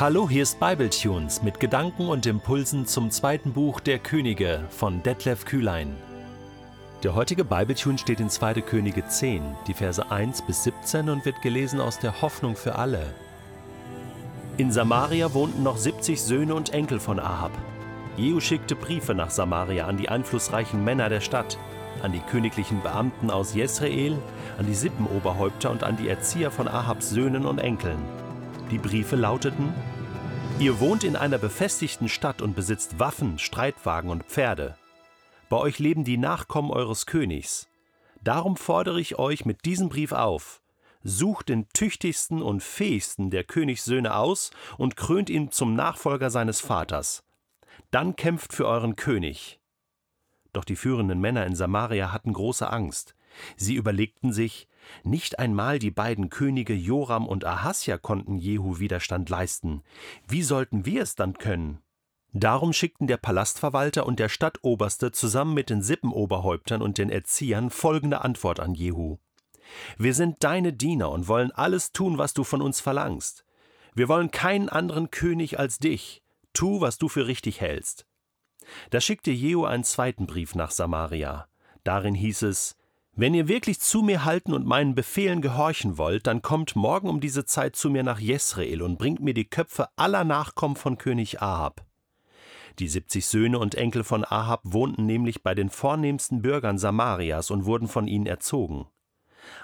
[0.00, 5.44] Hallo, hier ist Bibletunes mit Gedanken und Impulsen zum zweiten Buch der Könige von Detlef
[5.44, 5.94] Kühlein.
[7.02, 8.62] Der heutige Bibletune steht in 2.
[8.62, 13.12] Könige 10, die Verse 1 bis 17 und wird gelesen aus der Hoffnung für alle.
[14.56, 17.52] In Samaria wohnten noch 70 Söhne und Enkel von Ahab.
[18.16, 21.58] Jehu schickte Briefe nach Samaria an die einflussreichen Männer der Stadt,
[22.02, 24.16] an die königlichen Beamten aus Jesrael,
[24.58, 27.98] an die Sippenoberhäupter und an die Erzieher von Ahabs Söhnen und Enkeln.
[28.70, 29.74] Die Briefe lauteten:
[30.60, 34.76] Ihr wohnt in einer befestigten Stadt und besitzt Waffen, Streitwagen und Pferde.
[35.48, 37.66] Bei euch leben die Nachkommen eures Königs.
[38.22, 40.60] Darum fordere ich euch mit diesem Brief auf:
[41.02, 47.24] Sucht den tüchtigsten und fähigsten der Königssöhne aus und krönt ihn zum Nachfolger seines Vaters.
[47.90, 49.60] Dann kämpft für euren König.
[50.52, 53.14] Doch die führenden Männer in Samaria hatten große Angst.
[53.56, 54.68] Sie überlegten sich,
[55.04, 59.82] nicht einmal die beiden Könige Joram und Ahasja konnten Jehu Widerstand leisten.
[60.26, 61.80] Wie sollten wir es dann können?
[62.32, 68.22] Darum schickten der Palastverwalter und der Stadtoberste zusammen mit den Sippenoberhäuptern und den Erziehern folgende
[68.22, 69.18] Antwort an Jehu.
[69.98, 73.44] Wir sind deine Diener und wollen alles tun, was du von uns verlangst.
[73.94, 76.22] Wir wollen keinen anderen König als dich.
[76.52, 78.06] Tu, was du für richtig hältst.
[78.90, 81.48] Da schickte Jehu einen zweiten Brief nach Samaria.
[81.84, 82.76] Darin hieß es:
[83.20, 87.20] wenn ihr wirklich zu mir halten und meinen Befehlen gehorchen wollt, dann kommt morgen um
[87.20, 91.42] diese Zeit zu mir nach Jesrael und bringt mir die Köpfe aller Nachkommen von König
[91.42, 91.84] Ahab.
[92.78, 97.66] Die siebzig Söhne und Enkel von Ahab wohnten nämlich bei den vornehmsten Bürgern Samarias und
[97.66, 98.86] wurden von ihnen erzogen.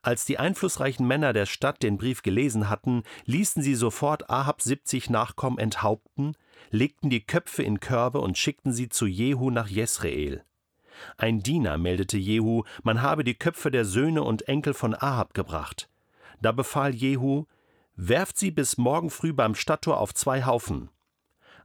[0.00, 5.10] Als die einflussreichen Männer der Stadt den Brief gelesen hatten, ließen sie sofort Ahabs siebzig
[5.10, 6.38] Nachkommen enthaupten,
[6.70, 10.42] legten die Köpfe in Körbe und schickten sie zu Jehu nach Jesrael.
[11.16, 15.88] Ein Diener meldete Jehu, man habe die Köpfe der Söhne und Enkel von Ahab gebracht.
[16.40, 17.44] Da befahl Jehu,
[17.94, 20.90] werft sie bis morgen früh beim Stadttor auf zwei Haufen.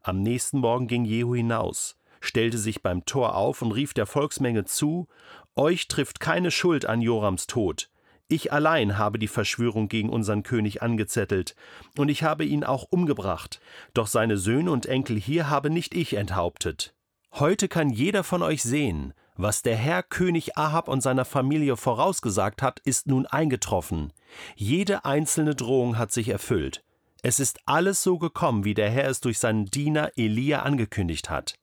[0.04, 4.66] Am nächsten Morgen ging Jehu hinaus, stellte sich beim Tor auf und rief der Volksmenge
[4.66, 5.08] zu,
[5.56, 7.90] Euch trifft keine Schuld an Jorams Tod.
[8.30, 11.56] Ich allein habe die Verschwörung gegen unseren König angezettelt,
[11.98, 13.60] und ich habe ihn auch umgebracht,
[13.94, 16.94] doch seine Söhne und Enkel hier habe nicht ich enthauptet.
[17.34, 22.62] Heute kann jeder von euch sehen, was der Herr König Ahab und seiner Familie vorausgesagt
[22.62, 24.12] hat, ist nun eingetroffen.
[24.56, 26.84] Jede einzelne Drohung hat sich erfüllt.
[27.24, 31.56] Es ist alles so gekommen, wie der Herr es durch seinen Diener Elia angekündigt hat.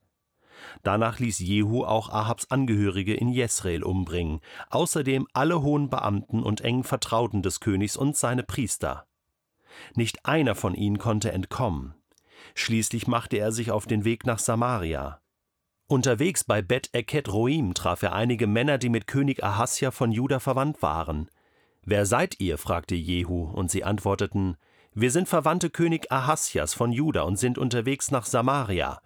[0.83, 6.83] Danach ließ Jehu auch Ahabs Angehörige in Jesrael umbringen, außerdem alle hohen Beamten und engen
[6.83, 9.05] Vertrauten des Königs und seine Priester.
[9.95, 11.95] Nicht einer von ihnen konnte entkommen.
[12.53, 15.19] Schließlich machte er sich auf den Weg nach Samaria.
[15.87, 20.39] Unterwegs bei Bet Eket Roim traf er einige Männer, die mit König Ahasja von Juda
[20.39, 21.29] verwandt waren.
[21.83, 22.57] Wer seid ihr?
[22.57, 24.57] fragte Jehu, und sie antworteten:
[24.95, 28.99] Wir sind Verwandte König Ahasjas von Juda und sind unterwegs nach Samaria.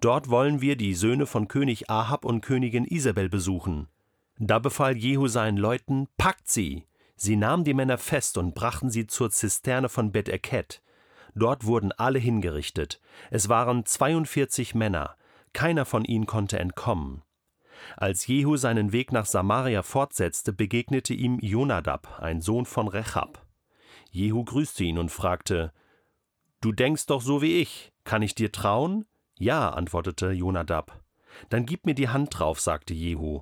[0.00, 3.88] Dort wollen wir die Söhne von König Ahab und Königin Isabel besuchen.
[4.38, 6.84] Da befahl Jehu seinen Leuten: Packt sie!
[7.16, 10.82] Sie nahmen die Männer fest und brachten sie zur Zisterne von Bet Eket.
[11.34, 13.00] Dort wurden alle hingerichtet.
[13.30, 15.15] Es waren 42 Männer.
[15.56, 17.22] Keiner von ihnen konnte entkommen.
[17.96, 23.42] Als Jehu seinen Weg nach Samaria fortsetzte, begegnete ihm Jonadab, ein Sohn von Rechab.
[24.10, 25.72] Jehu grüßte ihn und fragte:
[26.60, 27.90] Du denkst doch so wie ich.
[28.04, 29.06] Kann ich dir trauen?
[29.38, 31.00] Ja, antwortete Jonadab.
[31.48, 33.40] Dann gib mir die Hand drauf, sagte Jehu.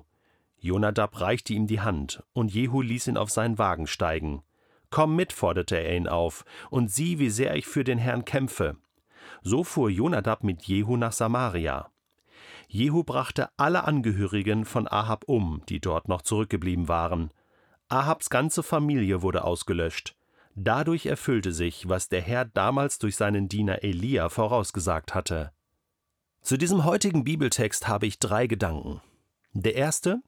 [0.57, 4.41] Jonadab reichte ihm die Hand, und Jehu ließ ihn auf seinen Wagen steigen.
[4.89, 8.77] Komm mit, forderte er ihn auf, und sieh, wie sehr ich für den Herrn kämpfe.
[9.41, 11.91] So fuhr Jonadab mit Jehu nach Samaria.
[12.67, 17.31] Jehu brachte alle Angehörigen von Ahab um, die dort noch zurückgeblieben waren.
[17.87, 20.15] Ahabs ganze Familie wurde ausgelöscht.
[20.55, 25.51] Dadurch erfüllte sich, was der Herr damals durch seinen Diener Elia vorausgesagt hatte.
[26.41, 29.01] Zu diesem heutigen Bibeltext habe ich drei Gedanken.
[29.53, 30.21] Der erste,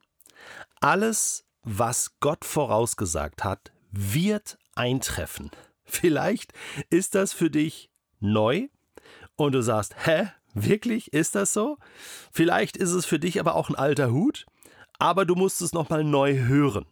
[0.80, 5.50] alles, was Gott vorausgesagt hat, wird eintreffen.
[5.84, 6.52] Vielleicht
[6.90, 7.90] ist das für dich
[8.20, 8.68] neu
[9.36, 10.28] und du sagst, hä,
[10.64, 11.12] Wirklich?
[11.12, 11.78] Ist das so?
[12.32, 14.46] Vielleicht ist es für dich aber auch ein alter Hut,
[14.98, 16.86] aber du musst es nochmal neu hören.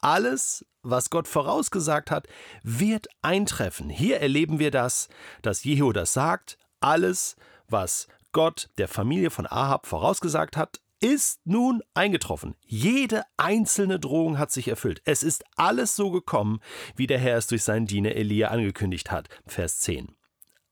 [0.00, 2.28] Alles, was Gott vorausgesagt hat,
[2.62, 3.88] wird eintreffen.
[3.88, 5.08] Hier erleben wir das,
[5.40, 6.58] dass Jehu das sagt.
[6.80, 7.36] Alles,
[7.68, 12.54] was Gott der Familie von Ahab vorausgesagt hat, ist nun eingetroffen.
[12.66, 15.02] Jede einzelne Drohung hat sich erfüllt.
[15.04, 16.60] Es ist alles so gekommen,
[16.96, 19.28] wie der Herr es durch seinen Diener Elia angekündigt hat.
[19.46, 20.14] Vers 10.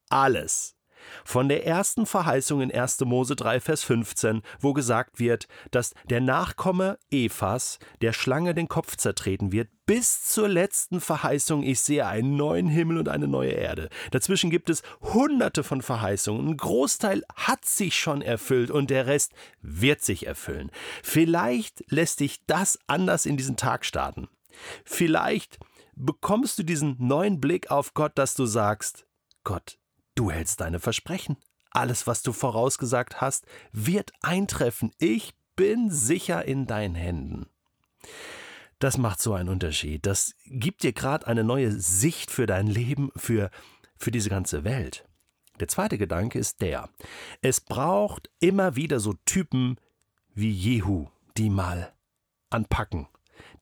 [0.08, 0.74] Alles.
[1.24, 3.00] Von der ersten Verheißung in 1.
[3.00, 8.96] Mose 3, Vers 15, wo gesagt wird, dass der Nachkomme Evas der Schlange den Kopf
[8.96, 13.88] zertreten wird, bis zur letzten Verheißung, ich sehe einen neuen Himmel und eine neue Erde.
[14.10, 16.46] Dazwischen gibt es hunderte von Verheißungen.
[16.48, 20.70] Ein Großteil hat sich schon erfüllt und der Rest wird sich erfüllen.
[21.02, 24.28] Vielleicht lässt dich das anders in diesen Tag starten.
[24.84, 25.58] Vielleicht
[25.94, 29.06] bekommst du diesen neuen Blick auf Gott, dass du sagst,
[29.44, 29.78] Gott,
[30.14, 31.36] Du hältst deine Versprechen.
[31.70, 34.92] Alles, was du vorausgesagt hast, wird eintreffen.
[34.98, 37.46] Ich bin sicher in deinen Händen.
[38.78, 40.04] Das macht so einen Unterschied.
[40.06, 43.50] Das gibt dir gerade eine neue Sicht für dein Leben, für,
[43.96, 45.06] für diese ganze Welt.
[45.60, 46.88] Der zweite Gedanke ist der.
[47.40, 49.76] Es braucht immer wieder so Typen
[50.34, 51.06] wie Jehu,
[51.36, 51.92] die mal
[52.50, 53.06] anpacken,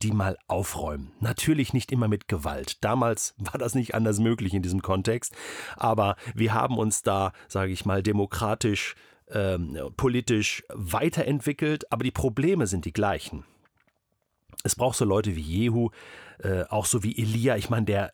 [0.03, 1.13] die mal aufräumen.
[1.21, 2.83] Natürlich nicht immer mit Gewalt.
[2.83, 5.35] Damals war das nicht anders möglich in diesem Kontext,
[5.77, 8.95] aber wir haben uns da, sage ich mal, demokratisch,
[9.31, 13.45] ähm, politisch weiterentwickelt, aber die Probleme sind die gleichen.
[14.63, 15.91] Es braucht so Leute wie Jehu,
[16.43, 17.57] äh, auch so wie Elia.
[17.57, 18.13] Ich meine, der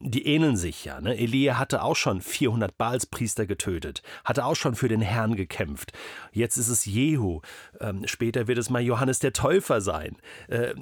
[0.00, 1.00] die ähneln sich ja.
[1.00, 1.16] Ne?
[1.16, 5.92] Elia hatte auch schon 400 Baalspriester getötet, hatte auch schon für den Herrn gekämpft.
[6.32, 7.40] Jetzt ist es Jehu.
[7.80, 10.16] Ähm, später wird es mal Johannes der Täufer sein.
[10.48, 10.74] Äh,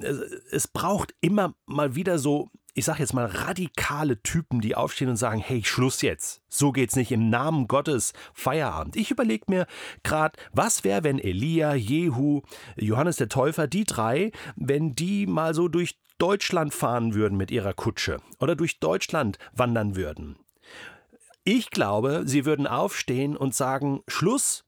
[0.51, 5.17] es braucht immer mal wieder so ich sag jetzt mal, radikale Typen, die aufstehen und
[5.17, 6.41] sagen, hey, Schluss jetzt.
[6.49, 8.13] So geht's nicht im Namen Gottes.
[8.33, 8.95] Feierabend.
[8.95, 9.67] Ich überlege mir
[10.01, 12.41] gerade, was wäre, wenn Elia, Jehu,
[12.75, 17.73] Johannes der Täufer, die drei, wenn die mal so durch Deutschland fahren würden mit ihrer
[17.73, 20.37] Kutsche oder durch Deutschland wandern würden.
[21.43, 24.63] Ich glaube, sie würden aufstehen und sagen, Schluss,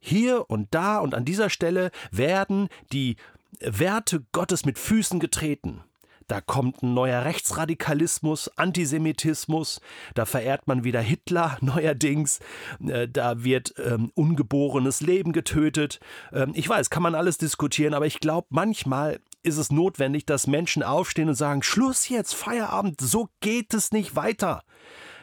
[0.00, 3.14] hier und da und an dieser Stelle werden die
[3.60, 5.84] Werte Gottes mit Füßen getreten.
[6.26, 9.80] Da kommt ein neuer Rechtsradikalismus, Antisemitismus,
[10.14, 12.40] da verehrt man wieder Hitler neuerdings,
[12.84, 16.00] äh, da wird ähm, ungeborenes Leben getötet.
[16.32, 20.46] Ähm, ich weiß, kann man alles diskutieren, aber ich glaube, manchmal ist es notwendig, dass
[20.46, 24.62] Menschen aufstehen und sagen, Schluss jetzt, Feierabend, so geht es nicht weiter.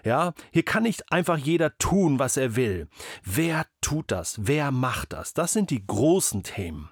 [0.04, 2.88] Ja, hier kann nicht einfach jeder tun, was er will.
[3.24, 4.38] Wer tut das?
[4.42, 5.34] Wer macht das?
[5.34, 6.90] Das sind die großen Themen.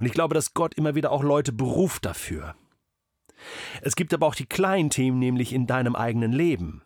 [0.00, 2.54] Und ich glaube, dass Gott immer wieder auch Leute beruft dafür.
[3.82, 6.82] Es gibt aber auch die kleinen Themen, nämlich in deinem eigenen Leben.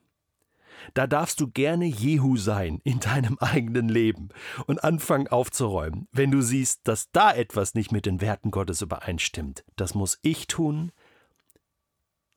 [0.95, 4.31] Da darfst du gerne Jehu sein in deinem eigenen Leben
[4.67, 9.65] und anfangen aufzuräumen, wenn du siehst, dass da etwas nicht mit den Werten Gottes übereinstimmt.
[9.77, 10.93] Das muss ich tun,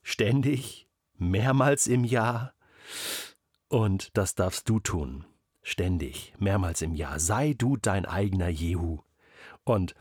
[0.01, 0.87] ständig,
[1.17, 2.53] mehrmals im Jahr,
[3.69, 5.25] und das darfst du tun,
[5.63, 7.19] ständig, mehrmals im Jahr.
[7.19, 8.99] Sei du dein eigener Jehu.
[9.63, 9.95] Und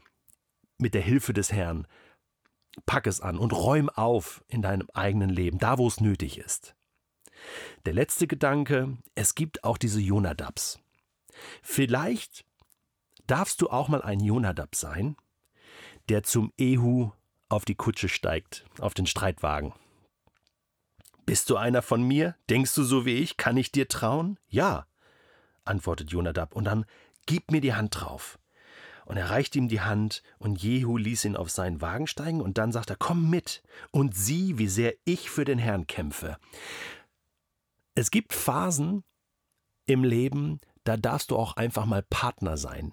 [0.77, 1.87] mit der Hilfe des Herrn
[2.87, 6.75] Pack es an und räum auf in deinem eigenen Leben, da wo es nötig ist.
[7.85, 10.79] Der letzte Gedanke, es gibt auch diese Jonadabs.
[11.63, 12.45] Vielleicht
[13.27, 15.17] darfst du auch mal ein Jonadab sein,
[16.09, 17.11] der zum Ehu
[17.49, 19.73] auf die Kutsche steigt, auf den Streitwagen.
[21.25, 22.35] Bist du einer von mir?
[22.51, 23.37] Denkst du so wie ich?
[23.37, 24.39] Kann ich dir trauen?
[24.49, 24.87] Ja,
[25.65, 26.85] antwortet Jonadab, und dann
[27.27, 28.39] gib mir die Hand drauf.
[29.05, 32.59] Und er reicht ihm die Hand, und Jehu ließ ihn auf seinen Wagen steigen, und
[32.59, 36.39] dann sagt er, komm mit und sieh, wie sehr ich für den Herrn kämpfe.
[37.95, 39.05] Es gibt Phasen
[39.87, 42.93] im Leben, da darfst du auch einfach mal Partner sein.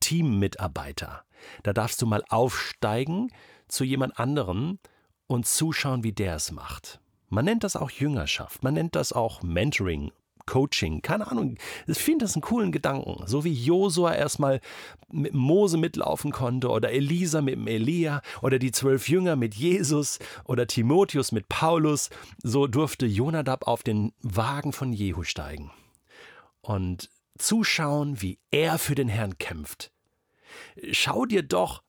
[0.00, 1.24] Teammitarbeiter.
[1.62, 3.32] Da darfst du mal aufsteigen
[3.68, 4.78] zu jemand anderem
[5.26, 7.00] und zuschauen, wie der es macht.
[7.28, 10.10] Man nennt das auch Jüngerschaft, man nennt das auch Mentoring
[10.50, 11.00] Coaching.
[11.00, 11.56] Keine Ahnung.
[11.86, 13.22] Ich finde das einen coolen Gedanken.
[13.26, 14.60] So wie Josua erstmal
[15.12, 20.18] mit Mose mitlaufen konnte oder Elisa mit dem Elia oder die zwölf Jünger mit Jesus
[20.44, 22.10] oder Timotheus mit Paulus,
[22.42, 25.70] so durfte Jonadab auf den Wagen von Jehu steigen
[26.62, 29.92] und zuschauen, wie er für den Herrn kämpft.
[30.90, 31.84] Schau dir doch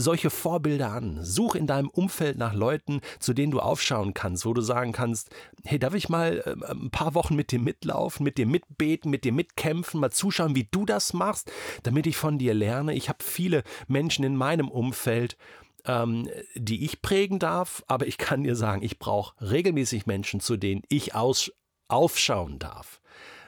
[0.00, 1.18] solche Vorbilder an.
[1.22, 5.30] Such in deinem Umfeld nach Leuten, zu denen du aufschauen kannst, wo du sagen kannst,
[5.64, 9.24] hey, darf ich mal äh, ein paar Wochen mit dir mitlaufen, mit dir mitbeten, mit
[9.24, 11.50] dir mitkämpfen, mal zuschauen, wie du das machst,
[11.82, 12.94] damit ich von dir lerne.
[12.94, 15.36] Ich habe viele Menschen in meinem Umfeld,
[15.84, 20.56] ähm, die ich prägen darf, aber ich kann dir sagen, ich brauche regelmäßig Menschen, zu
[20.56, 21.52] denen ich aus
[21.88, 23.00] aufschauen darf.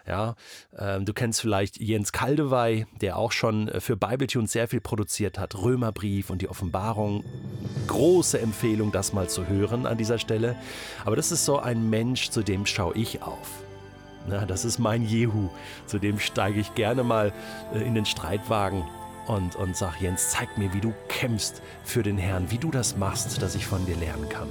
[0.07, 0.35] Ja,
[0.77, 5.39] ähm, du kennst vielleicht Jens Kaldewey, der auch schon äh, für Bibletunes sehr viel produziert
[5.39, 5.55] hat.
[5.55, 7.25] Römerbrief und die Offenbarung.
[7.87, 10.57] Große Empfehlung, das mal zu hören an dieser Stelle.
[11.05, 13.49] Aber das ist so ein Mensch, zu dem schaue ich auf.
[14.27, 15.51] Na, das ist mein Jehu.
[15.87, 17.33] Zu dem steige ich gerne mal
[17.73, 18.83] äh, in den Streitwagen
[19.29, 22.97] und, und sag, Jens, zeig mir, wie du kämpfst für den Herrn, wie du das
[22.97, 24.49] machst, dass ich von dir lernen kann.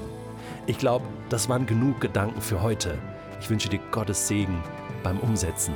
[0.65, 2.97] Ich glaube, das waren genug Gedanken für heute.
[3.41, 4.63] Ich wünsche dir Gottes Segen
[5.03, 5.73] beim Umsetzen.